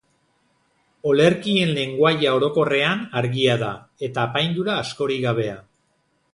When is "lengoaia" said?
1.75-2.33